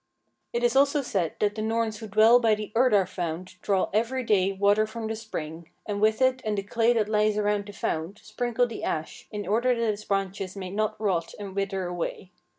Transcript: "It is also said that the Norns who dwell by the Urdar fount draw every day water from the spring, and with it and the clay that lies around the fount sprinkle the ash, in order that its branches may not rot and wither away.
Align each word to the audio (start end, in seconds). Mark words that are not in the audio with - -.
"It 0.51 0.63
is 0.63 0.75
also 0.75 1.03
said 1.03 1.35
that 1.41 1.53
the 1.53 1.61
Norns 1.61 1.99
who 1.99 2.07
dwell 2.07 2.39
by 2.39 2.55
the 2.55 2.71
Urdar 2.75 3.05
fount 3.07 3.57
draw 3.61 3.87
every 3.93 4.23
day 4.23 4.51
water 4.51 4.87
from 4.87 5.05
the 5.07 5.15
spring, 5.15 5.69
and 5.85 6.01
with 6.01 6.23
it 6.23 6.41
and 6.43 6.57
the 6.57 6.63
clay 6.63 6.91
that 6.93 7.07
lies 7.07 7.37
around 7.37 7.67
the 7.67 7.71
fount 7.73 8.17
sprinkle 8.17 8.65
the 8.65 8.83
ash, 8.83 9.27
in 9.31 9.45
order 9.45 9.75
that 9.75 9.93
its 9.93 10.05
branches 10.05 10.55
may 10.55 10.71
not 10.71 10.99
rot 10.99 11.35
and 11.37 11.55
wither 11.55 11.85
away. 11.85 12.31